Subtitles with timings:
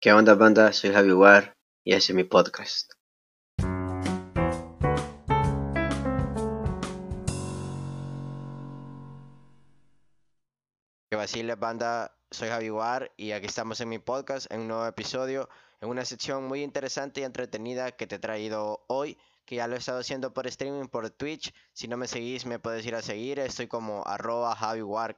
[0.00, 0.72] ¿Qué onda banda?
[0.72, 2.92] Soy Javi War y ese es mi podcast.
[11.10, 14.86] Que vacile banda, soy Javi War y aquí estamos en mi podcast en un nuevo
[14.86, 15.48] episodio,
[15.80, 19.74] en una sección muy interesante y entretenida que te he traído hoy, que ya lo
[19.74, 21.52] he estado haciendo por streaming por Twitch.
[21.72, 24.56] Si no me seguís me puedes ir a seguir, estoy como arroba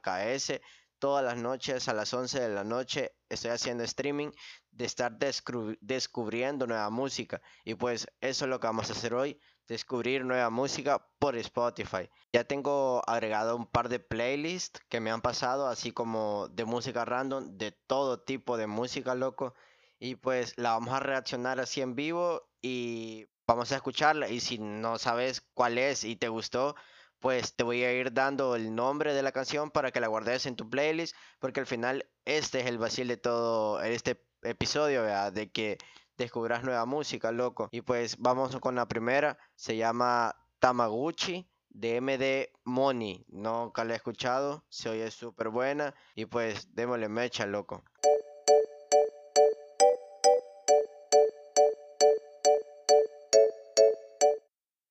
[0.01, 0.59] KS
[1.01, 4.29] todas las noches a las 11 de la noche estoy haciendo streaming
[4.71, 7.41] de estar descubriendo nueva música.
[7.63, 12.09] Y pues eso es lo que vamos a hacer hoy, descubrir nueva música por Spotify.
[12.33, 17.05] Ya tengo agregado un par de playlists que me han pasado, así como de música
[17.05, 19.53] random, de todo tipo de música, loco.
[19.99, 24.29] Y pues la vamos a reaccionar así en vivo y vamos a escucharla.
[24.29, 26.75] Y si no sabes cuál es y te gustó,
[27.19, 30.47] pues te voy a ir dando el nombre de la canción para que la guardes
[30.47, 35.51] en tu playlist, porque al final este es el vacil de todo este episodio, de
[35.51, 35.77] que
[36.17, 37.69] descubras nueva música, loco.
[37.71, 43.95] Y pues vamos con la primera, se llama Tamaguchi de MD Money, nunca la he
[43.95, 47.83] escuchado, se oye súper buena y pues démosle mecha, loco.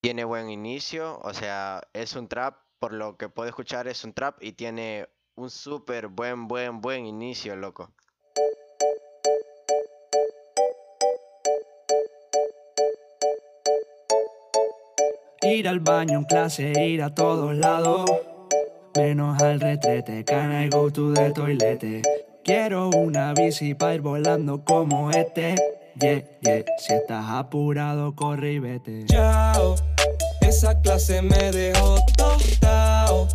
[0.01, 4.13] tiene buen inicio, o sea, es un trap, por lo que puedo escuchar es un
[4.13, 7.93] trap y tiene un súper buen, buen, buen inicio, loco.
[15.43, 18.09] Ir al baño en clase, ir a todos lados.
[18.95, 22.03] Menos al retrete, can I go to the toilet?
[22.43, 25.55] Quiero una bici para ir volando como este.
[25.99, 29.05] Yeah, yeah, si estás apurado, corre y vete.
[29.05, 29.75] Chao
[30.51, 33.27] esa clase me dejó tostado.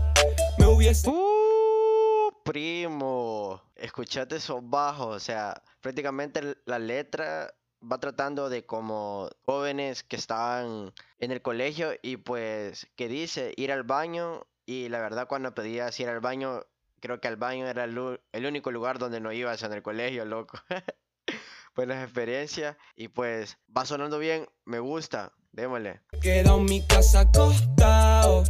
[0.58, 1.08] Me hubiese.
[1.08, 5.16] Uh, primo, escuchate esos bajos.
[5.16, 7.50] O sea, prácticamente la letra
[7.90, 13.72] va tratando de como jóvenes que estaban en el colegio y pues que dice ir
[13.72, 16.64] al baño y la verdad cuando pedías ir al baño
[17.00, 20.58] creo que al baño era el, único lugar donde no ibas en el colegio loco
[21.76, 26.02] buenas experiencias y pues va sonando bien me gusta Démosle.
[26.20, 28.44] Queda en mi casa acostado.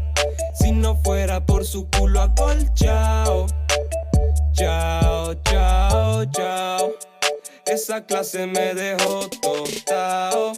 [0.59, 3.47] Si no fuera por su culo acolchao.
[4.53, 6.93] Chao, chao, chao.
[7.67, 10.53] Esa clase me dejó tostado.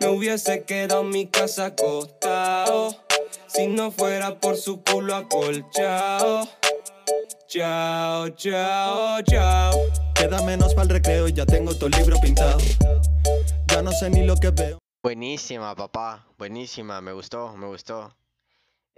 [0.00, 2.94] Me hubiese quedado en mi casa acostado.
[3.48, 6.48] Si no fuera por su culo acolchao.
[7.48, 9.72] Chao, chao, chao.
[10.14, 12.58] Queda menos para el recreo y ya tengo todo el libro pintado.
[13.66, 14.78] Ya no sé ni lo que veo.
[15.02, 16.26] Buenísima, papá.
[16.38, 17.00] Buenísima.
[17.00, 18.14] Me gustó, me gustó.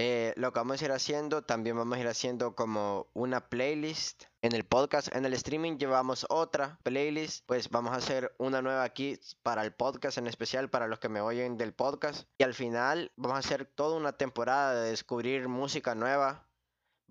[0.03, 4.25] Eh, lo que vamos a ir haciendo, también vamos a ir haciendo como una playlist
[4.41, 5.15] en el podcast.
[5.15, 7.44] En el streaming llevamos otra playlist.
[7.44, 11.11] Pues vamos a hacer una nueva aquí para el podcast, en especial para los que
[11.11, 12.27] me oyen del podcast.
[12.38, 16.50] Y al final vamos a hacer toda una temporada de descubrir música nueva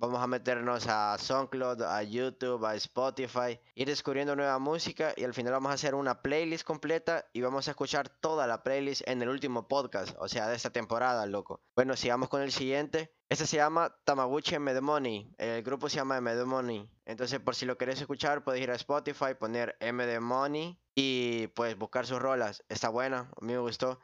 [0.02, 5.34] Vamos a meternos a SoundCloud, a YouTube, a Spotify, ir descubriendo nueva música y al
[5.34, 9.22] final vamos a hacer una playlist completa y vamos a escuchar toda la playlist en
[9.22, 11.60] el último podcast, o sea, de esta temporada, loco.
[11.76, 13.14] Bueno, sigamos con el siguiente.
[13.28, 14.80] Este se llama Tamaguchi MD
[15.38, 16.90] El grupo se llama MD Money.
[17.04, 21.78] Entonces, por si lo querés escuchar, puedes ir a Spotify, poner MD Money y pues
[21.78, 22.64] buscar sus rolas.
[22.70, 24.00] Está buena, a mí me gustó.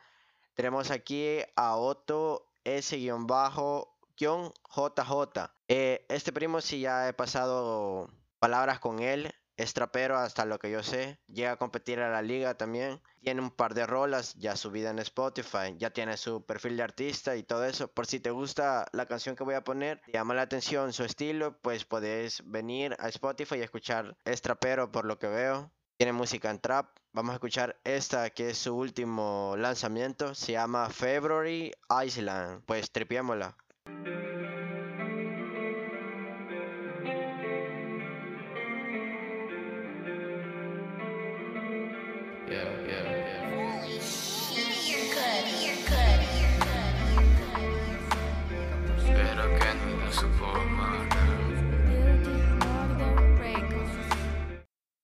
[0.55, 5.51] Tenemos aquí a Otto S-bajo JJ.
[5.67, 8.09] Eh, este primo sí ya he pasado
[8.39, 9.33] palabras con él.
[9.57, 11.17] Es trapero hasta lo que yo sé.
[11.27, 13.01] Llega a competir a la liga también.
[13.21, 15.75] Tiene un par de rolas ya subida en Spotify.
[15.77, 17.87] Ya tiene su perfil de artista y todo eso.
[17.87, 21.57] Por si te gusta la canción que voy a poner, llama la atención su estilo,
[21.61, 24.17] pues puedes venir a Spotify y escuchar.
[24.25, 25.71] Es trapero por lo que veo.
[25.97, 26.97] Tiene música en trap.
[27.13, 30.35] Vamos a escuchar esta que es su último lanzamiento.
[30.35, 31.71] Se llama February
[32.03, 32.63] Island.
[32.65, 33.55] Pues tripiémosla.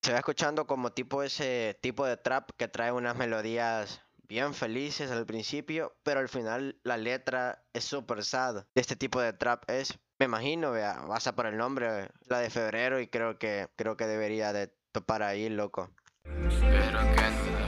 [0.01, 4.01] Se va escuchando como tipo ese tipo de trap que trae unas melodías
[4.31, 8.63] bien felices al principio, pero al final la letra es súper sad.
[8.75, 13.01] Este tipo de trap es, me imagino, vea, basa por el nombre, la de febrero
[13.01, 15.91] y creo que creo que debería de topar ahí, loco.
[16.23, 17.67] Espero que no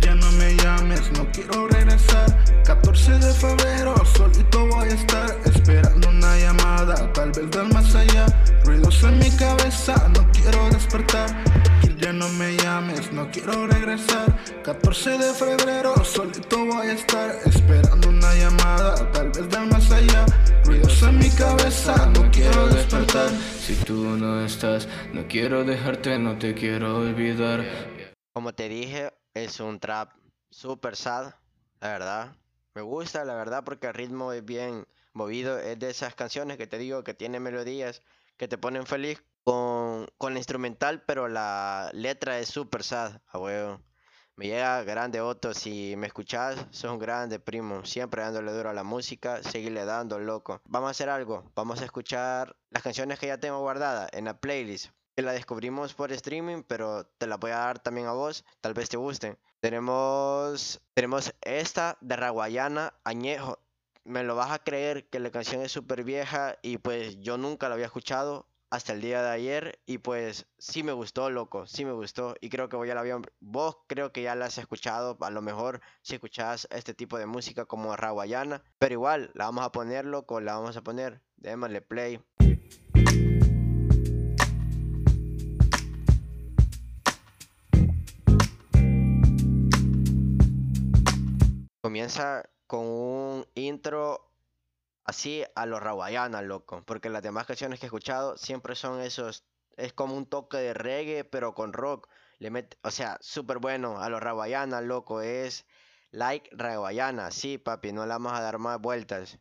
[0.00, 2.26] Ya no me llames, no quiero regresar.
[2.64, 8.24] 14 de febrero, solito voy a estar esperando una llamada, tal vez del más allá.
[8.64, 11.28] Ruidos en mi cabeza, no quiero despertar.
[12.02, 14.26] Ya no me llames, no quiero regresar.
[14.64, 20.26] 14 de febrero, solito voy a estar esperando una llamada, tal vez del más allá.
[20.64, 23.30] Ruidos en mi cabeza, no quiero despertar.
[23.30, 27.64] Si tú no estás, no quiero dejarte, no te quiero olvidar.
[28.32, 30.10] Como te dije, es un trap
[30.50, 31.34] super sad,
[31.80, 32.36] la verdad.
[32.74, 35.56] Me gusta, la verdad, porque el ritmo es bien movido.
[35.56, 38.02] Es de esas canciones que te digo que tiene melodías
[38.36, 43.38] que te ponen feliz con, con la instrumental, pero la letra es super sad, a
[43.38, 43.80] huevo.
[44.34, 48.72] Me llega grande Otto, si me escuchás, sos un grande primo, siempre dándole duro a
[48.72, 50.62] la música, seguirle dando, loco.
[50.64, 54.40] Vamos a hacer algo, vamos a escuchar las canciones que ya tengo guardadas en la
[54.40, 54.90] playlist.
[55.14, 58.72] Que la descubrimos por streaming, pero te la voy a dar también a vos, tal
[58.72, 59.38] vez te gusten.
[59.60, 63.58] Tenemos, tenemos esta de Raguayana, Añejo.
[64.04, 67.68] Me lo vas a creer que la canción es súper vieja y pues yo nunca
[67.68, 71.84] la había escuchado hasta el día de ayer y pues sí me gustó, loco, sí
[71.84, 75.16] me gustó y creo que voy a la vos creo que ya la has escuchado,
[75.20, 79.64] a lo mejor si escuchás este tipo de música como raguayana, pero igual la vamos
[79.64, 82.20] a poner, loco, la vamos a poner, démosle play.
[91.80, 94.30] Comienza con un intro
[95.04, 96.82] así a los raguayana, loco.
[96.86, 99.44] Porque las demás canciones que he escuchado siempre son esos.
[99.76, 102.08] Es como un toque de reggae, pero con rock.
[102.38, 105.20] Le mete, o sea, súper bueno a los raguayana, loco.
[105.20, 105.66] Es
[106.12, 107.30] like raguayana.
[107.30, 109.38] Sí, papi, no le vamos a dar más vueltas.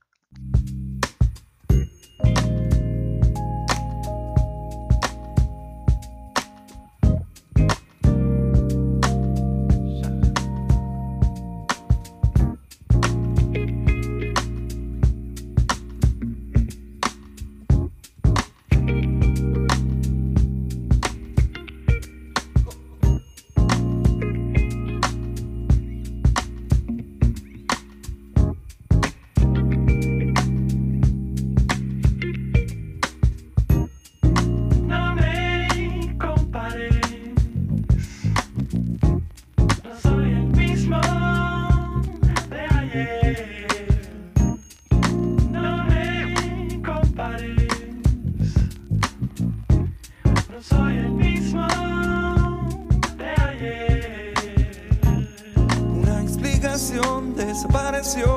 [57.51, 58.33] Desapareció.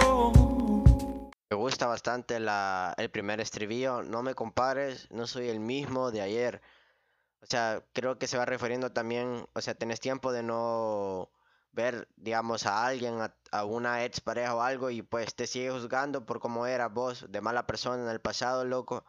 [1.48, 4.02] Me gusta bastante la, el primer estribillo.
[4.02, 6.60] No me compares, no soy el mismo de ayer.
[7.40, 11.30] O sea, creo que se va refiriendo también, o sea, tenés tiempo de no
[11.70, 13.20] ver, digamos, a alguien,
[13.52, 17.26] a, una ex pareja o algo, y pues te sigue juzgando por cómo eras vos,
[17.28, 19.04] de mala persona en el pasado, loco.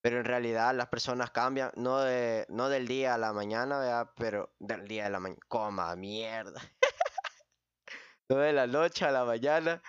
[0.00, 4.10] Pero en realidad las personas cambian, no, de, no del día a la mañana, ¿verdad?
[4.16, 5.40] Pero del día a la mañana.
[5.48, 6.60] Coma, mierda.
[8.28, 9.82] No de la noche a la mañana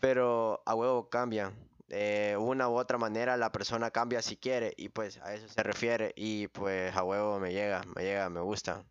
[0.00, 1.54] pero a huevo cambian.
[1.86, 5.62] De una u otra manera la persona cambia si quiere y pues a eso se
[5.62, 8.84] refiere y pues a huevo me llega, me llega, me gusta.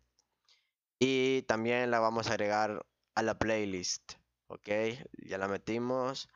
[0.98, 2.84] Y también la vamos a agregar
[3.14, 4.12] a la playlist,
[4.48, 4.68] ¿ok?
[5.26, 6.28] Ya la metimos.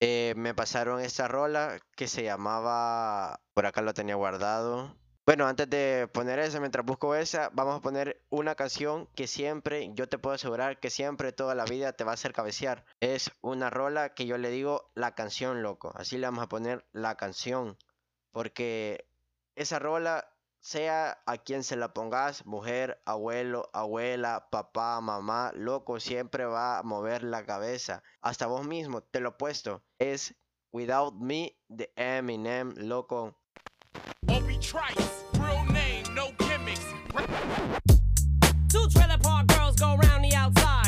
[0.00, 4.96] Eh, me pasaron esta rola que se llamaba, por acá lo tenía guardado.
[5.30, 9.92] Bueno, antes de poner esa, mientras busco esa, vamos a poner una canción que siempre,
[9.94, 12.84] yo te puedo asegurar que siempre toda la vida te va a hacer cabecear.
[12.98, 15.92] Es una rola que yo le digo la canción, loco.
[15.94, 17.78] Así le vamos a poner la canción.
[18.32, 19.06] Porque
[19.54, 26.44] esa rola, sea a quien se la pongas, mujer, abuelo, abuela, papá, mamá, loco, siempre
[26.44, 28.02] va a mover la cabeza.
[28.20, 29.80] Hasta vos mismo, te lo he puesto.
[30.00, 30.34] Es
[30.72, 33.36] Without Me de Eminem, loco.
[34.60, 36.84] Trice, real name, no gimmicks.
[38.68, 40.79] Two trailer park girls go round the outside,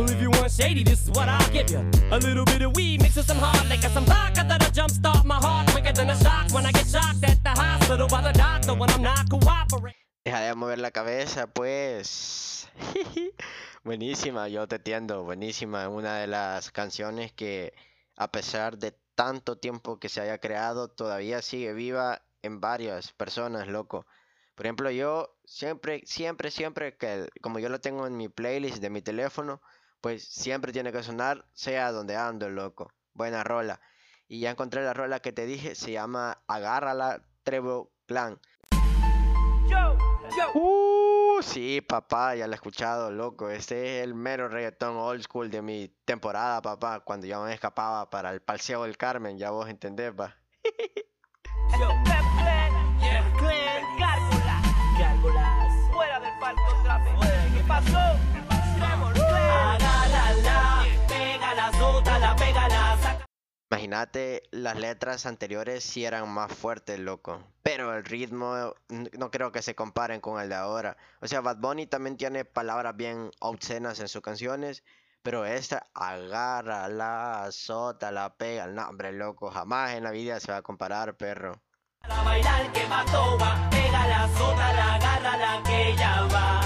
[0.00, 1.84] Well, if you want shady, this is what I'll give you.
[2.10, 5.34] A little bit of weed mixed with some hard liquor, some vodka that'll jumpstart my
[5.34, 8.72] heart quicker than a shock when I get shocked at the hospital by the doctor
[8.72, 10.00] when I'm not cooperating.
[10.24, 12.66] Deja de mover la cabeza, pues.
[13.84, 15.86] buenísima, yo te entiendo, buenísima.
[15.90, 17.74] Una de las canciones que,
[18.16, 23.68] a pesar de tanto tiempo que se haya creado, todavía sigue viva en varias personas,
[23.68, 24.06] loco.
[24.54, 28.88] Por ejemplo, yo siempre, siempre, siempre que, como yo lo tengo en mi playlist de
[28.88, 29.60] mi teléfono,
[30.00, 32.92] pues siempre tiene que sonar, sea donde ando, loco.
[33.12, 33.80] Buena rola.
[34.28, 38.40] Y ya encontré la rola que te dije, se llama Agárrala Trevo Clan.
[40.54, 43.50] Uh, sí, papá, ya lo he escuchado, loco.
[43.50, 47.00] Este es el mero reggaetón old school de mi temporada, papá.
[47.00, 50.36] Cuando yo me escapaba para el Paseo del Carmen, ya vos entendés, va.
[55.92, 56.62] Fuera del palco.
[57.54, 58.09] ¿Qué pasó?
[63.70, 67.40] Imagínate, las letras anteriores sí eran más fuertes, loco.
[67.62, 70.96] Pero el ritmo no creo que se comparen con el de ahora.
[71.20, 74.82] O sea, Bad Bunny también tiene palabras bien obscenas en sus canciones.
[75.22, 78.66] Pero esta, agárrala, azótala, pega.
[78.66, 81.60] No, hombre, loco, jamás en la vida se va a comparar, perro.
[82.02, 82.80] A bailar que
[84.36, 86.60] sótala, agárrala que ya va.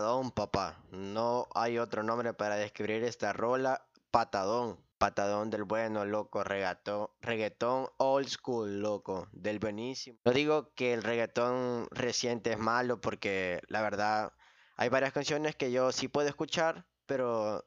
[0.00, 0.82] Patadón, papá.
[0.92, 3.86] No hay otro nombre para describir esta rola.
[4.10, 4.78] Patadón.
[4.96, 6.42] Patadón del bueno, loco.
[6.42, 9.28] Regatón, reggaetón old school, loco.
[9.32, 10.18] Del buenísimo.
[10.24, 14.32] No digo que el reggaetón reciente es malo porque la verdad
[14.76, 17.66] hay varias canciones que yo sí puedo escuchar, pero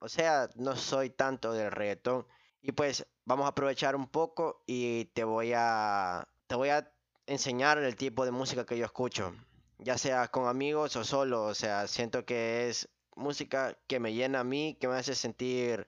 [0.00, 2.26] o sea, no soy tanto del reggaetón.
[2.60, 6.92] Y pues vamos a aprovechar un poco y te voy a te voy a
[7.24, 9.32] enseñar el tipo de música que yo escucho
[9.82, 14.40] ya sea con amigos o solo, o sea, siento que es música que me llena
[14.40, 15.86] a mí, que me hace sentir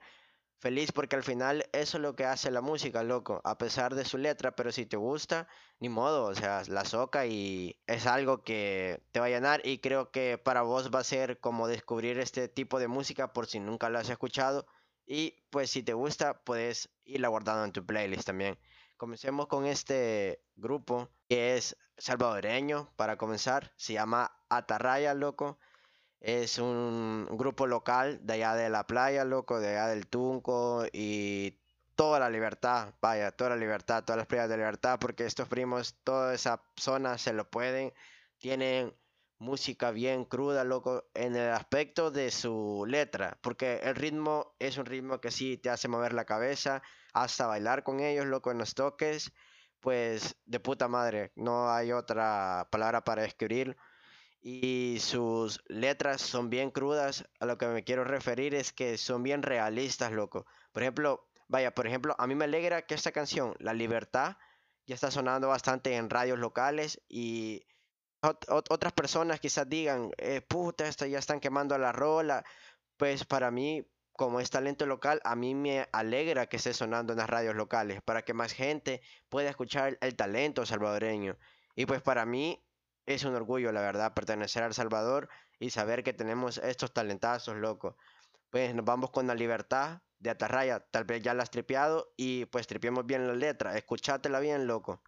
[0.59, 4.05] feliz, porque al final eso es lo que hace la música, loco, a pesar de
[4.05, 5.49] su letra, pero si te gusta,
[5.81, 9.79] ni modo, o sea, la soca y es algo que te va a llenar y
[9.79, 13.59] creo que para vos va a ser como descubrir este tipo de música por si
[13.61, 14.67] nunca lo has escuchado
[15.05, 18.59] y pues si te gusta, puedes irla guardando en tu playlist también.
[18.97, 23.73] Comencemos con este grupo que es salvadoreño para comenzar.
[23.77, 25.59] Se llama Atarraya, loco.
[26.21, 31.59] Es un grupo local de allá de la playa, loco, de allá del Tunco y
[31.95, 35.97] toda la libertad, vaya, toda la libertad, todas las playas de libertad, porque estos primos,
[36.05, 37.95] toda esa zona se lo pueden.
[38.37, 38.95] Tienen
[39.39, 44.85] música bien cruda, loco, en el aspecto de su letra, porque el ritmo es un
[44.85, 46.83] ritmo que sí te hace mover la cabeza,
[47.15, 49.33] hasta bailar con ellos, loco, en los toques,
[49.83, 53.77] pues de puta madre, no hay otra palabra para describir.
[54.41, 59.23] Y sus letras son bien crudas, a lo que me quiero referir es que son
[59.23, 60.47] bien realistas, loco.
[60.73, 64.37] Por ejemplo, vaya, por ejemplo, a mí me alegra que esta canción, La Libertad,
[64.87, 67.67] ya está sonando bastante en radios locales y
[68.23, 72.45] ot- ot- otras personas quizás digan, eh, puta, esta ya están quemando la rola.
[72.97, 73.87] Pues para mí,
[74.23, 78.03] como es talento local, a mí me alegra que esté sonando en las radios locales,
[78.03, 81.37] para que más gente pueda escuchar el talento salvadoreño.
[81.75, 82.65] Y pues para mí
[83.05, 87.57] es un orgullo, la verdad, pertenecer a El Salvador y saber que tenemos estos talentazos,
[87.57, 87.97] loco.
[88.49, 92.45] Pues nos vamos con la libertad de Atarraya, tal vez ya la has tripeado y
[92.45, 95.03] pues tripiemos bien la letra, escuchátela bien, loco.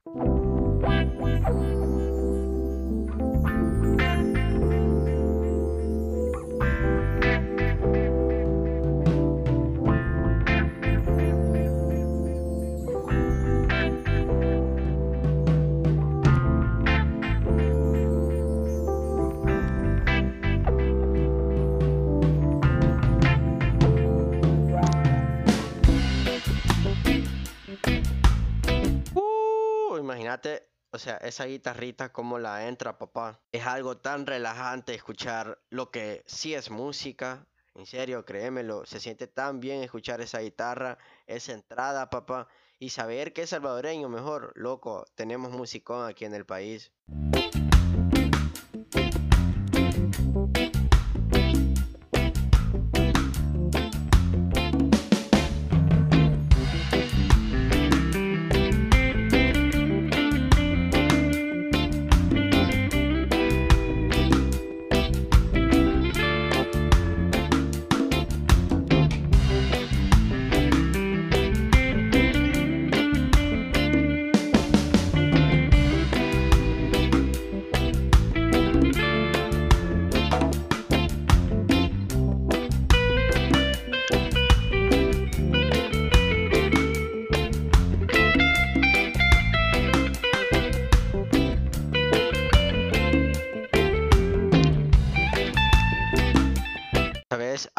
[30.95, 33.41] O sea, esa guitarrita como la entra, papá.
[33.51, 37.49] Es algo tan relajante escuchar lo que sí es música.
[37.75, 40.97] En serio, créemelo, se siente tan bien escuchar esa guitarra,
[41.27, 42.47] esa entrada, papá,
[42.79, 46.93] y saber que es salvadoreño mejor, loco, tenemos musicón aquí en el país.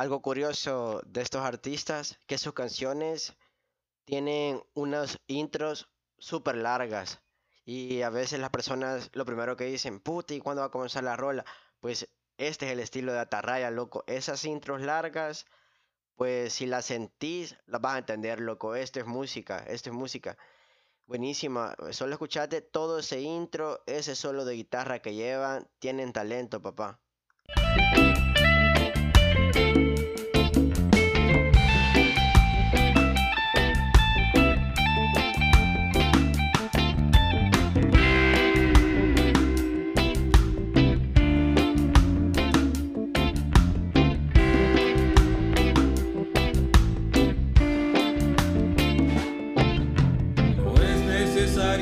[0.05, 3.35] Algo curioso de estos artistas, que sus canciones
[4.05, 7.23] tienen unas intros súper largas.
[7.65, 11.03] Y a veces las personas lo primero que dicen, puta, ¿y cuándo va a comenzar
[11.03, 11.43] la rola?
[11.79, 12.07] Pues
[12.37, 14.03] este es el estilo de Atarraya, loco.
[14.05, 15.47] Esas intros largas,
[16.15, 18.75] pues si las sentís, las vas a entender, loco.
[18.75, 20.37] Esto es música, esto es música.
[21.07, 21.75] Buenísima.
[21.89, 25.67] Solo escuchate todo ese intro, ese solo de guitarra que llevan.
[25.79, 27.01] Tienen talento, papá.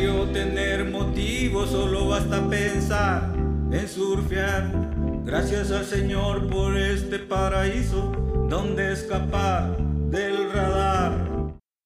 [0.03, 3.33] Necesario tener motivos, solo basta pensar
[3.71, 4.69] en surfear.
[5.23, 8.11] Gracias al Señor por este paraíso
[8.49, 11.13] donde escapar del radar.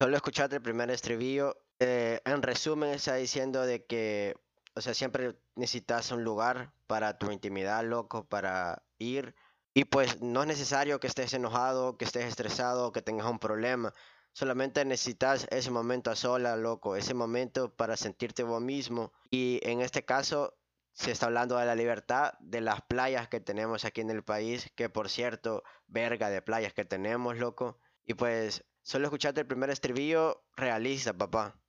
[0.00, 1.56] Solo escuchate el primer estribillo.
[1.78, 4.34] eh, en resumen, está diciendo de que,
[4.74, 9.36] o sea, siempre necesitas un lugar para tu intimidad, loco, para ir.
[9.74, 13.94] Y pues no es necesario que estés enojado, que estés estresado, que tengas un problema.
[14.38, 19.12] Solamente necesitas ese momento a sola, loco, ese momento para sentirte vos mismo.
[19.32, 20.56] Y en este caso
[20.92, 24.70] se está hablando de la libertad de las playas que tenemos aquí en el país,
[24.76, 27.80] que por cierto, verga de playas que tenemos, loco.
[28.06, 31.60] Y pues solo escuchate el primer estribillo realista, papá.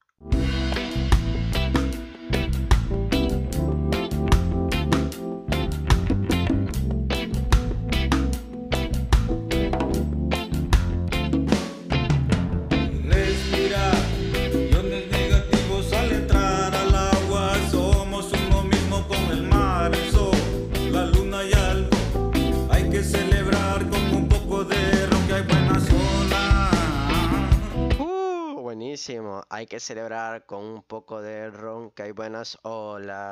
[29.49, 33.23] Hay que celebrar con un poco de ron que hay buenas olas.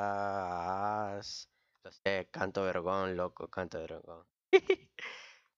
[2.04, 4.26] Sé, canto vergón, loco, canto vergón.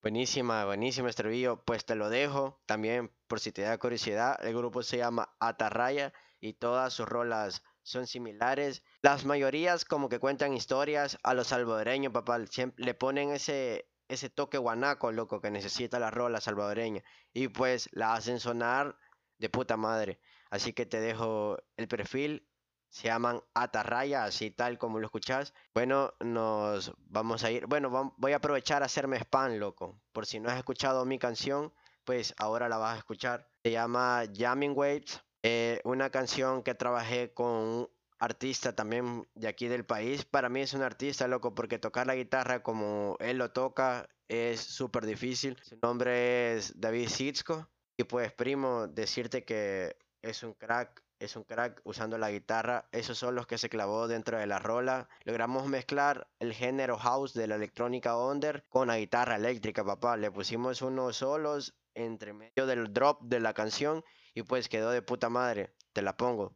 [0.01, 1.63] Buenísima, buenísimo estribillo.
[1.63, 4.37] Pues te lo dejo también por si te da curiosidad.
[4.45, 8.83] El grupo se llama Atarraya y todas sus rolas son similares.
[9.01, 12.45] Las mayorías como que cuentan historias a los salvadoreños, papá.
[12.47, 17.03] Siempre le ponen ese, ese toque guanaco, loco, que necesita la rola salvadoreña.
[17.31, 18.97] Y pues la hacen sonar
[19.39, 20.19] de puta madre.
[20.51, 22.45] Así que te dejo el perfil.
[22.89, 25.53] Se llaman Atarraya, así tal como lo escuchás.
[25.75, 27.67] Bueno, nos vamos a ir.
[27.67, 29.99] Bueno, voy a aprovechar a hacerme spam, loco.
[30.11, 31.71] Por si no has escuchado mi canción,
[32.03, 33.47] pues ahora la vas a escuchar.
[33.63, 35.21] Se llama Jamming Waves.
[35.43, 40.25] eh, una canción que trabajé con un artista también de aquí del país.
[40.25, 44.61] Para mí es un artista, loco, porque tocar la guitarra como él lo toca es
[44.61, 45.57] súper difícil.
[45.63, 47.69] Su nombre es David Sitzko.
[47.99, 52.87] Y pues, primo, decirte que es un crack, es un crack usando la guitarra.
[52.93, 55.09] Esos son los que se clavó dentro de la rola.
[55.25, 60.15] Logramos mezclar el género house de la electrónica under con la guitarra eléctrica, papá.
[60.15, 65.01] Le pusimos unos solos entre medio del drop de la canción y pues quedó de
[65.01, 65.75] puta madre.
[65.91, 66.55] Te la pongo.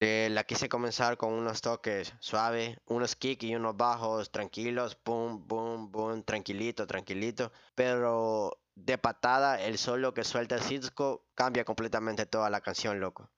[0.00, 5.48] Eh, la quise comenzar con unos toques suaves, unos kicks y unos bajos tranquilos, boom,
[5.48, 7.50] boom, boom, tranquilito, tranquilito.
[7.74, 13.28] Pero de patada, el solo que suelta el Cisco cambia completamente toda la canción, loco.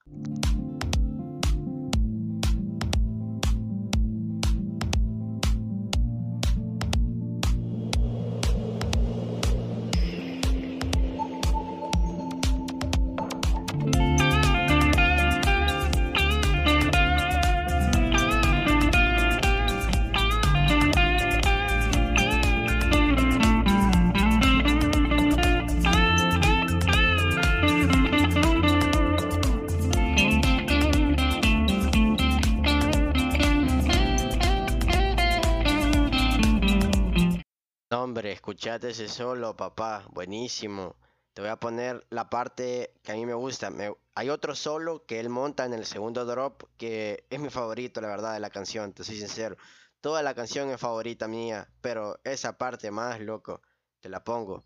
[38.41, 40.95] Escuchate ese solo, papá, buenísimo.
[41.35, 43.69] Te voy a poner la parte que a mí me gusta.
[43.69, 48.01] Me- Hay otro solo que él monta en el segundo drop que es mi favorito,
[48.01, 49.57] la verdad, de la canción, te soy sincero.
[50.01, 53.61] Toda la canción es favorita mía, pero esa parte más, loco,
[53.99, 54.63] te la pongo.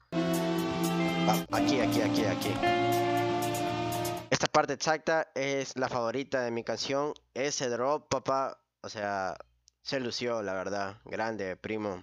[1.51, 2.53] Aquí, aquí, aquí, aquí.
[4.29, 7.13] Esta parte exacta es la favorita de mi canción.
[7.33, 9.35] Ese drop, papá, o sea,
[9.81, 10.95] se lució, la verdad.
[11.03, 12.01] Grande, primo.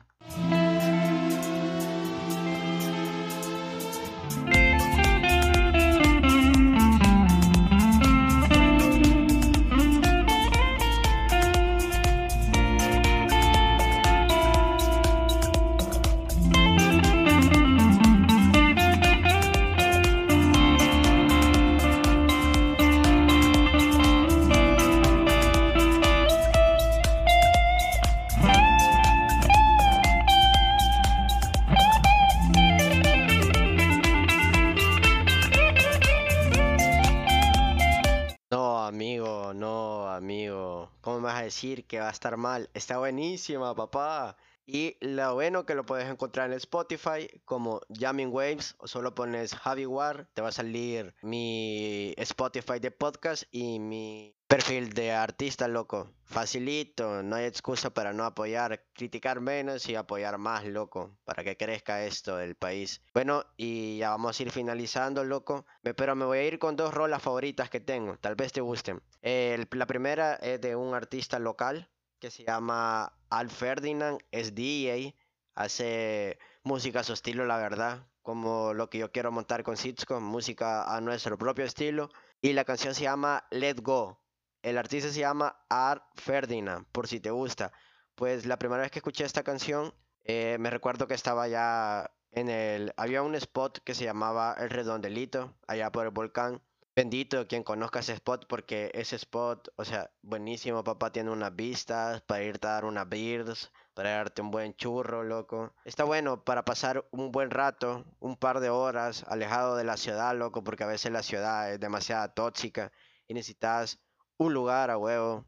[41.53, 42.71] Decir que va a estar mal?
[42.73, 44.37] Está buenísima, papá.
[44.65, 49.55] Y lo bueno que lo puedes encontrar en Spotify como Jamming Waves o solo pones
[49.55, 55.67] Javi War, te va a salir mi Spotify de podcast y mi perfil de artista,
[55.67, 56.11] loco.
[56.25, 61.57] Facilito, no hay excusa para no apoyar, criticar menos y apoyar más, loco, para que
[61.57, 63.01] crezca esto del país.
[63.15, 65.65] Bueno, y ya vamos a ir finalizando, loco.
[65.97, 69.01] Pero me voy a ir con dos rolas favoritas que tengo, tal vez te gusten.
[69.23, 71.89] La primera es de un artista local
[72.19, 75.17] que se llama Al Ferdinand, es DJ,
[75.55, 80.21] hace música a su estilo, la verdad, como lo que yo quiero montar con Sitco,
[80.21, 82.11] música a nuestro propio estilo.
[82.43, 84.22] Y la canción se llama Let Go.
[84.63, 87.73] El artista se llama Art Ferdinand, por si te gusta.
[88.15, 89.93] Pues la primera vez que escuché esta canción,
[90.25, 92.93] eh, me recuerdo que estaba ya en el...
[92.97, 96.63] Había un spot que se llamaba El Redondelito, allá por el volcán.
[96.95, 102.21] Bendito quien conozca ese spot porque ese spot, o sea, buenísimo, papá, tiene unas vistas
[102.21, 105.75] para irte a dar unas beers, para darte un buen churro, loco.
[105.85, 110.37] Está bueno para pasar un buen rato, un par de horas alejado de la ciudad,
[110.37, 112.93] loco, porque a veces la ciudad es demasiado tóxica
[113.27, 113.99] y necesitas
[114.43, 115.47] un lugar a huevo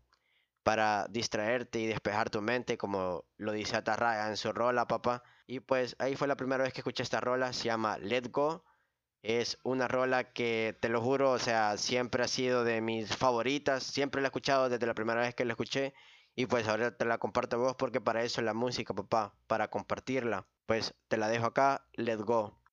[0.63, 5.23] para distraerte y despejar tu mente, como lo dice Atarraya en su rola, papá.
[5.47, 8.65] Y pues ahí fue la primera vez que escuché esta rola, se llama Let Go.
[9.23, 13.85] Es una rola que, te lo juro, o sea, siempre ha sido de mis favoritas.
[13.85, 15.95] Siempre la he escuchado desde la primera vez que la escuché.
[16.35, 19.35] Y pues ahora te la comparto a vos porque para eso es la música, papá,
[19.47, 20.47] para compartirla.
[20.67, 22.64] Pues te la dejo acá, Let Go.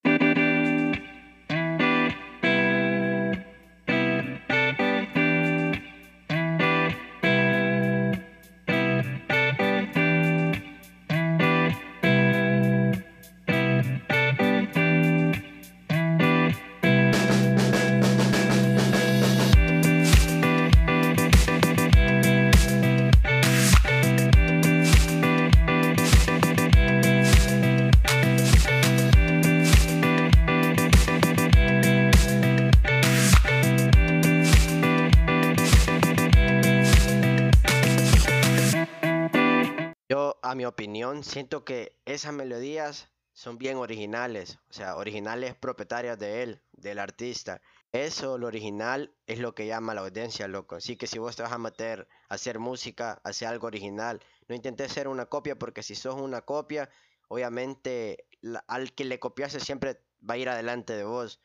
[40.62, 46.62] Mi opinión, siento que esas melodías son bien originales, o sea, originales propietarias de él,
[46.74, 47.64] del artista.
[47.92, 50.76] Eso, lo original, es lo que llama la audiencia, loco.
[50.76, 54.54] Así que si vos te vas a meter a hacer música, hacer algo original, no
[54.54, 56.92] intentes ser una copia, porque si sos una copia,
[57.28, 58.28] obviamente
[58.68, 61.42] al que le copiaste siempre va a ir adelante de vos.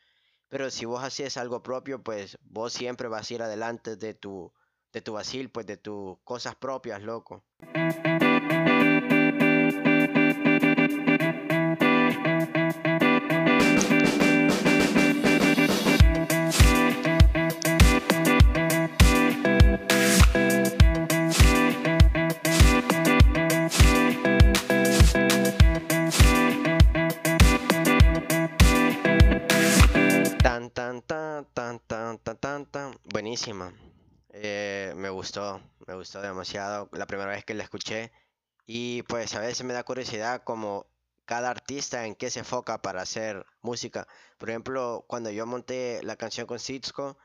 [0.47, 4.53] Pero si vos haces algo propio, pues vos siempre vas a ir adelante de tu,
[4.93, 7.43] de tu vacil, pues de tus cosas propias, loco.
[34.33, 38.11] Eh, me gustó, me gustó demasiado la primera vez que la escuché.
[38.67, 40.87] Y pues a veces me da curiosidad como
[41.25, 44.07] cada artista en qué se enfoca para hacer música.
[44.37, 47.17] Por ejemplo, cuando yo monté la canción con Sitsko,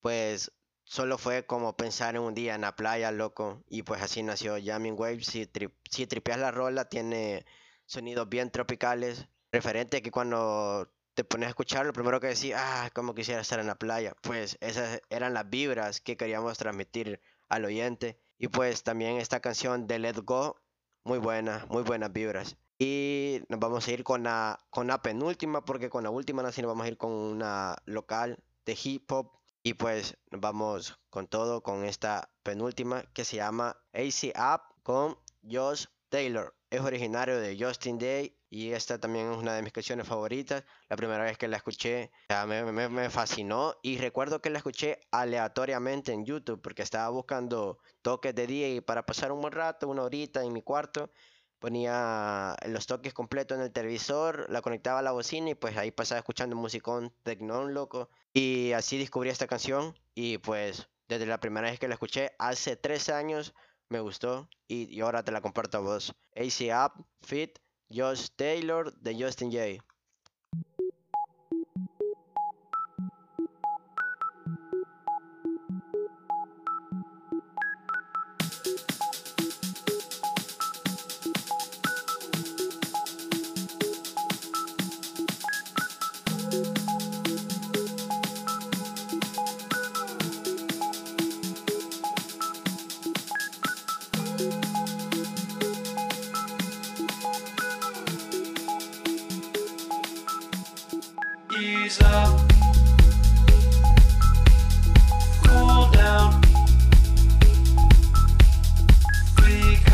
[0.00, 0.52] pues
[0.84, 3.62] solo fue como pensar en un día en la playa, loco.
[3.68, 5.26] Y pues así nació Jamming Waves.
[5.26, 7.44] Si, tri- si tripeas la rola, tiene
[7.86, 9.28] sonidos bien tropicales.
[9.52, 13.58] Referente que cuando te pones a escuchar, lo primero que decís, ah, como quisiera estar
[13.58, 14.14] en la playa.
[14.22, 18.20] Pues esas eran las vibras que queríamos transmitir al oyente.
[18.38, 20.60] Y pues también esta canción de Let Go,
[21.02, 22.56] muy buena, muy buenas vibras.
[22.78, 26.52] Y nos vamos a ir con la, con la penúltima, porque con la última no,
[26.52, 29.32] sino vamos a ir con una local de hip hop.
[29.64, 35.18] Y pues nos vamos con todo, con esta penúltima que se llama AC Up con
[35.42, 36.57] Josh Taylor.
[36.70, 40.64] Es originario de Justin Day y esta también es una de mis canciones favoritas.
[40.90, 46.26] La primera vez que la escuché, me, fascinó y recuerdo que la escuché aleatoriamente en
[46.26, 50.52] YouTube porque estaba buscando toques de DJ para pasar un buen rato, una horita en
[50.52, 51.10] mi cuarto.
[51.58, 55.90] Ponía los toques completos en el televisor, la conectaba a la bocina y pues ahí
[55.90, 58.10] pasaba escuchando musicón tecnón, loco.
[58.34, 62.76] Y así descubrí esta canción y pues desde la primera vez que la escuché, hace
[62.76, 63.54] tres años,
[63.88, 66.14] me gustó y, ahora te la comparto a vos.
[66.34, 67.58] AC Up, Fit,
[67.90, 69.84] Josh Taylor de Justin J.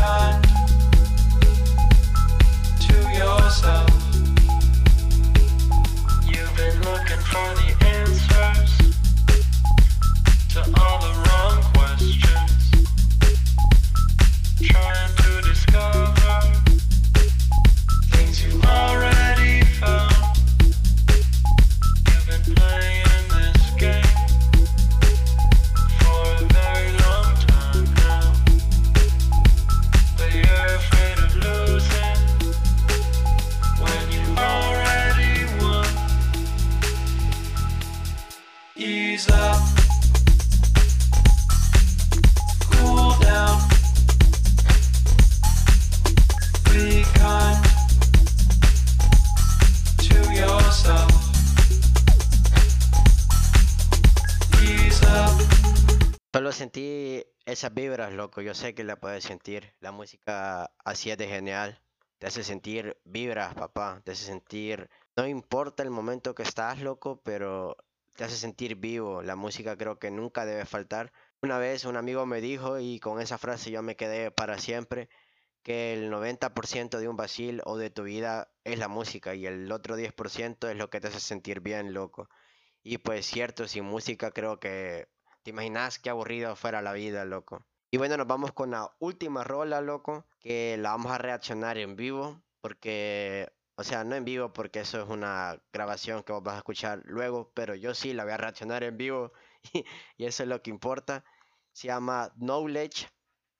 [0.05, 0.34] time.
[57.65, 58.41] Esas vibras, loco.
[58.41, 59.73] Yo sé que la puedes sentir.
[59.79, 61.81] La música así es de genial.
[62.19, 64.01] Te hace sentir vibras, papá.
[64.05, 64.87] Te hace sentir.
[65.15, 67.75] No importa el momento que estás, loco, pero
[68.15, 69.23] te hace sentir vivo.
[69.23, 71.11] La música creo que nunca debe faltar.
[71.41, 75.09] Una vez un amigo me dijo, y con esa frase yo me quedé para siempre,
[75.63, 79.71] que el 90% de un vacil o de tu vida es la música y el
[79.71, 82.29] otro 10% es lo que te hace sentir bien, loco.
[82.83, 85.07] Y pues cierto, sin música creo que
[85.45, 87.63] ¿Te imaginas qué aburrido fuera la vida, loco?
[87.91, 91.95] Y bueno, nos vamos con la última rola, loco, que la vamos a reaccionar en
[91.95, 96.55] vivo, porque, o sea, no en vivo porque eso es una grabación que vos vas
[96.55, 99.33] a escuchar luego, pero yo sí la voy a reaccionar en vivo
[100.17, 101.23] y, eso es lo que importa.
[101.73, 103.07] Se llama Knowledge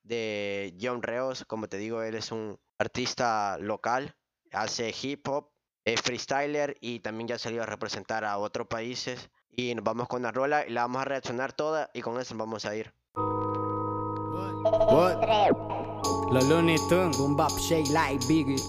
[0.02, 4.16] de John Reos, como te digo, él es un artista local,
[4.50, 5.52] hace hip hop,
[5.84, 9.30] es freestyler y también ya salió a representar a otros países.
[9.56, 12.34] Y nos vamos con la rola y la vamos a reaccionar toda y con eso
[12.34, 12.92] nos vamos a ir.
[14.92, 15.16] What?
[16.30, 18.60] Los Looney Tunes, Boom Bap, Shake Light, Biggie,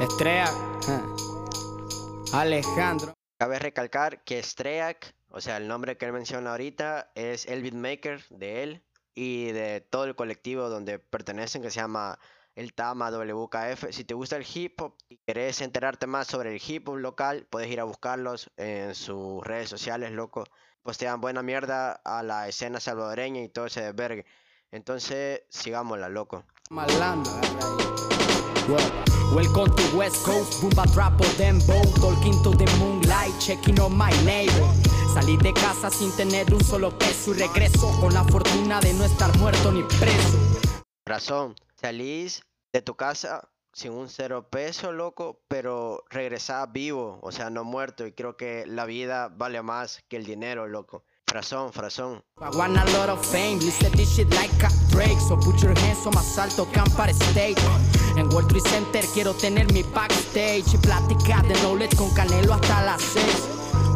[0.00, 0.52] Estrella,
[0.88, 2.36] huh.
[2.36, 3.14] Alejandro.
[3.38, 8.24] Cabe recalcar que Streak, o sea, el nombre que él menciona ahorita, es el beatmaker
[8.30, 8.82] de él
[9.14, 12.18] y de todo el colectivo donde pertenecen, que se llama
[12.56, 13.90] el Tama WKF.
[13.90, 17.46] Si te gusta el hip hop y querés enterarte más sobre el hip hop local,
[17.48, 20.44] puedes ir a buscarlos en sus redes sociales, loco.
[20.82, 24.24] Postean buena mierda a la escena salvadoreña y todo ese desvergue.
[24.70, 26.44] Entonces, sigámosla, loco.
[26.70, 27.30] Malando,
[29.34, 33.96] welcome to West Coast, boom bap rap or dembow, talking to the moonlight, checking on
[33.96, 34.66] my neighbor.
[35.14, 39.04] Salí de casa sin tener un solo peso y regreso con la fortuna de no
[39.04, 40.38] estar muerto ni preso.
[41.06, 42.42] Razón, salís
[42.76, 48.06] de tu casa sin un cero peso, loco, pero regresás vivo, o sea, no muerto.
[48.06, 51.04] Y creo que la vida vale más que el dinero, loco.
[51.26, 52.22] Frazón, frazón.
[52.38, 55.76] I want a lot of fame, listen this shit like a Drake So put your
[55.78, 57.60] hands on más alto que Empire State
[58.16, 62.82] En World Trade Center quiero tener mi backstage Y platicar de knowledge con Canelo hasta
[62.82, 63.24] las 6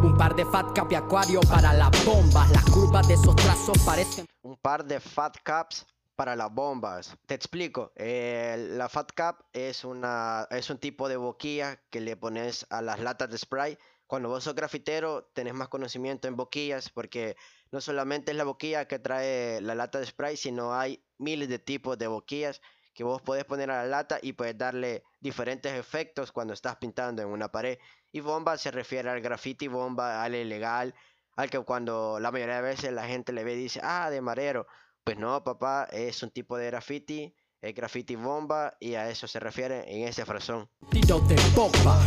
[0.03, 3.77] Un par de fat cap y acuario para las bombas Las curvas de esos trazos
[3.85, 5.85] parecen Un par de fat caps
[6.21, 7.17] para las bombas.
[7.25, 7.93] Te explico.
[7.95, 12.99] la fat cap es, una, es un tipo de boquilla que le pones a las
[12.99, 13.75] latas de spray.
[14.05, 17.35] Cuando vos sos grafitero, tenés más conocimiento en boquillas porque
[17.71, 21.57] no solamente es la boquilla que trae la lata de spray, sino hay miles de
[21.57, 22.61] tipos de boquillas
[22.93, 27.23] que vos podés poner a la lata y puedes darle diferentes efectos cuando estás pintando
[27.23, 27.79] en una pared.
[28.11, 30.93] Y bomba se refiere al graffiti bomba, al ilegal,
[31.35, 34.21] al que cuando la mayoría de veces la gente le ve y dice, ah, de
[34.21, 34.67] marero.
[35.03, 39.39] Pues no, papá, es un tipo de graffiti, es graffiti bomba y a eso se
[39.39, 40.69] refiere en ese frasón.
[40.91, 41.99] tiro de bomba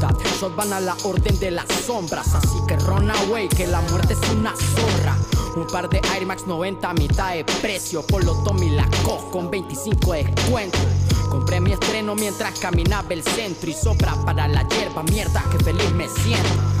[0.00, 2.34] that, shots van a la orden de las sombras.
[2.34, 5.16] Así que run away, que la muerte es una zorra.
[5.56, 8.06] Un par de Air Max 90 a mitad de precio.
[8.06, 10.78] Por los Tommy la cojo con 25 de descuento
[11.30, 15.90] Compré mi estreno mientras caminaba el centro Y sobra para la hierba, mierda que feliz
[15.92, 16.73] me siento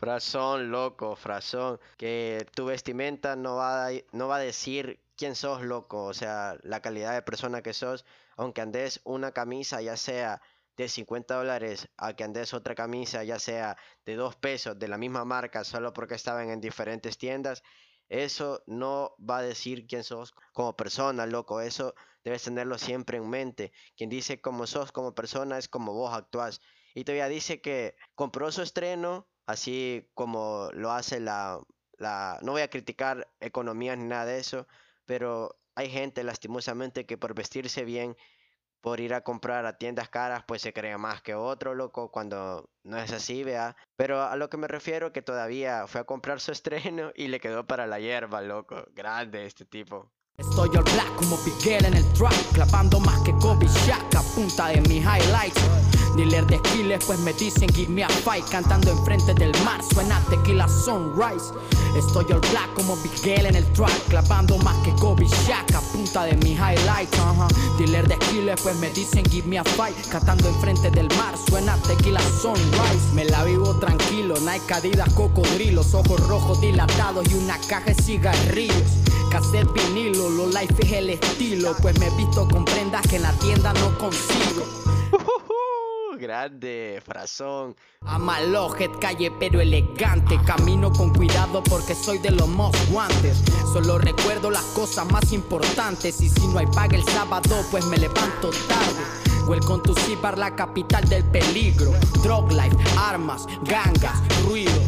[0.00, 1.78] Frazón, loco, frazón.
[1.98, 6.04] Que tu vestimenta no va, a, no va a decir quién sos, loco.
[6.04, 8.06] O sea, la calidad de persona que sos.
[8.38, 10.40] Aunque andes una camisa, ya sea
[10.78, 14.96] de 50 dólares, a que andes otra camisa, ya sea de 2 pesos, de la
[14.96, 17.62] misma marca, solo porque estaban en diferentes tiendas.
[18.08, 21.60] Eso no va a decir quién sos como persona, loco.
[21.60, 23.72] Eso debes tenerlo siempre en mente.
[23.98, 26.62] Quien dice cómo sos como persona es como vos actuás.
[26.94, 31.60] Y todavía dice que compró su estreno, así como lo hace la,
[31.98, 32.38] la...
[32.42, 34.66] No voy a criticar economía ni nada de eso,
[35.04, 38.16] pero hay gente lastimosamente que por vestirse bien
[38.80, 42.70] por ir a comprar a tiendas caras, pues se cree más que otro, loco, cuando
[42.82, 43.76] no es así, vea.
[43.96, 47.40] Pero a lo que me refiero, que todavía fue a comprar su estreno y le
[47.40, 48.84] quedó para la hierba, loco.
[48.94, 50.10] Grande este tipo.
[50.38, 55.02] Estoy all black como en el track, clavando más que Kobe Shaq punta de mis
[55.02, 55.89] highlights.
[56.16, 60.20] Dealer de skills, pues me dicen give me a fight, cantando enfrente del mar, suena
[60.28, 61.52] tequila sunrise.
[61.96, 66.24] Estoy all black como Miguel en el track, clavando más que Kobe Shaq a punta
[66.24, 67.18] de mis highlights.
[67.18, 67.48] ajá.
[67.78, 71.76] Dealer de skills, pues me dicen give me a fight, cantando enfrente del mar, suena
[71.86, 73.14] tequila sunrise.
[73.14, 78.90] Me la vivo tranquilo, Nike Adidas cocodrilos, ojos rojos dilatados y una caja de cigarrillos.
[79.30, 83.22] Cassette vinilo, lo life es el estilo, pues me he visto con prendas que en
[83.22, 84.79] la tienda no consigo.
[86.20, 87.74] Grande, frazón.
[88.02, 90.38] Amalojet, calle pero elegante.
[90.44, 93.38] Camino con cuidado porque soy de los most guantes.
[93.72, 96.20] Solo recuerdo las cosas más importantes.
[96.20, 99.02] Y si no hay paga el sábado, pues me levanto tarde.
[99.48, 101.90] Welcome to Cibar, la capital del peligro.
[102.22, 104.78] Drug life, armas, gangas, ruido.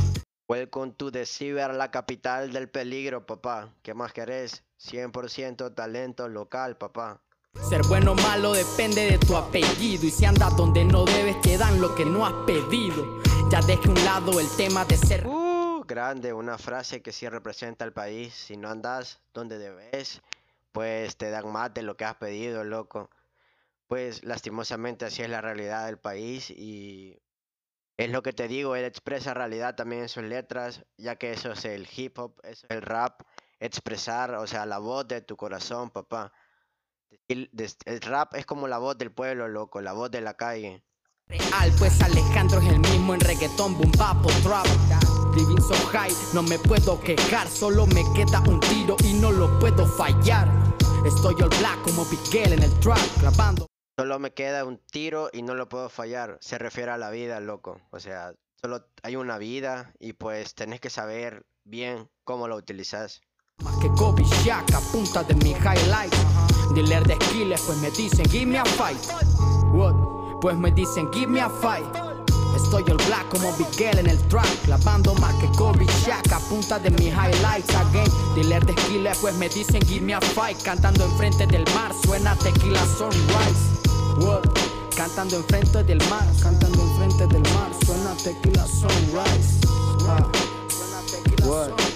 [0.51, 3.73] Welcome to the Ciber, la capital del peligro, papá.
[3.81, 4.65] ¿Qué más querés?
[4.79, 7.23] 100% talento local, papá.
[7.61, 10.07] Ser bueno o malo depende de tu apellido.
[10.07, 13.23] Y si andas donde no debes, te dan lo que no has pedido.
[13.51, 15.27] Ya deje un lado el tema de ser.
[15.27, 18.35] Uh, grande, una frase que sí representa al país.
[18.35, 20.23] Si no andas donde debes,
[20.73, 23.11] pues te dan más de lo que has pedido, loco.
[23.87, 27.19] Pues lastimosamente así es la realidad del país y
[27.99, 31.53] es lo que te digo, él expresa realidad también en sus letras, ya que eso
[31.53, 33.23] es el hip hop, eso es el rap,
[33.61, 36.33] expresar, o sea, la voz de tu corazón, papá.
[37.29, 40.83] El rap es como la voz del pueblo, loco, la voz de la calle.
[41.27, 44.67] real, pues Alejandro es el mismo en reggaetón, boom bap trap.
[45.35, 49.59] Living so high, no me puedo quejar, solo me queda un tiro y no lo
[49.59, 50.49] puedo fallar.
[51.07, 53.67] Estoy all black como Miguel en el track, grabando.
[53.99, 56.39] Solo me queda un tiro y no lo puedo fallar.
[56.41, 57.81] Se refiere a la vida, loco.
[57.91, 63.21] O sea, solo hay una vida y pues tenés que saber bien cómo lo utilizas.
[63.63, 66.52] Más que Kobe Shaq a punta de mis highlights.
[66.75, 68.97] Dealer de skills, pues me dicen give me a fight.
[69.73, 69.95] What?
[70.41, 71.85] Pues me dicen give me a fight.
[72.57, 76.79] Estoy all black como Miguel en el track, clavando más que Kobe Shaq a punta
[76.79, 78.09] de mis highlights again.
[78.35, 82.35] Dealer de skills, pues me dicen give me a fight, cantando enfrente del mar, suena
[82.37, 84.27] tequila sunrise.
[84.27, 84.43] What?
[84.97, 89.61] Cantando enfrente del mar, cantando enfrente del mar, suena tequila sunrise.
[90.09, 90.27] Ah.
[90.69, 91.92] Suena tequila What?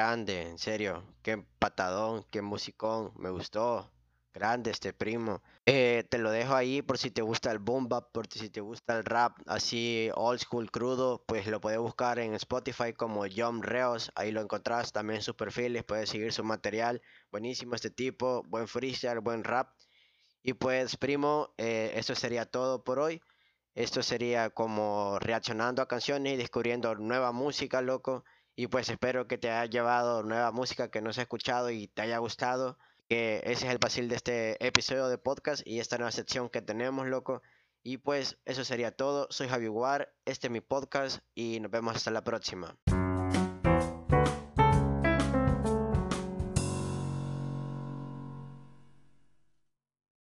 [0.00, 1.04] Grande, en serio.
[1.22, 3.12] Qué patadón, qué musicón.
[3.16, 3.92] Me gustó.
[4.32, 5.42] Grande este primo.
[5.66, 8.62] Eh, te lo dejo ahí por si te gusta el boom bap, por si te
[8.62, 13.62] gusta el rap así old school crudo, pues lo puedes buscar en Spotify como John
[13.62, 14.10] Reos.
[14.14, 17.02] Ahí lo encontrás también en sus perfiles, puedes seguir su material.
[17.30, 19.68] Buenísimo este tipo, buen freestyle, buen rap.
[20.42, 23.20] Y pues primo, eh, eso sería todo por hoy.
[23.74, 28.24] Esto sería como reaccionando a canciones y descubriendo nueva música, loco.
[28.60, 31.86] Y pues espero que te haya llevado nueva música que no se ha escuchado y
[31.86, 32.76] te haya gustado.
[33.08, 36.60] Que ese es el vacil de este episodio de podcast y esta nueva sección que
[36.60, 37.40] tenemos, loco.
[37.82, 39.28] Y pues eso sería todo.
[39.30, 42.76] Soy Javi Guar, este es mi podcast y nos vemos hasta la próxima.